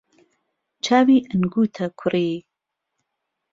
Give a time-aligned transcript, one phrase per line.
[0.83, 2.29] چاوی ئهنگوته کوڕی